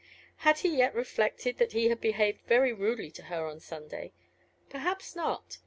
[0.37, 4.13] Had he yet reflected that he had behaved very rudely to her on Sunday?
[4.67, 5.59] Perhaps not.